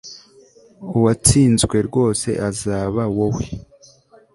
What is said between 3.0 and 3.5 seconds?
wowe